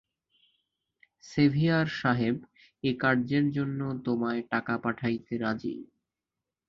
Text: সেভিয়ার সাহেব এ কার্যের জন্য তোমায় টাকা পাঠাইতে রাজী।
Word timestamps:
সেভিয়ার 1.23 1.87
সাহেব 1.99 2.35
এ 2.83 2.91
কার্যের 2.99 3.45
জন্য 3.51 3.79
তোমায় 4.05 4.41
টাকা 4.51 4.73
পাঠাইতে 4.77 5.33
রাজী। 5.37 5.75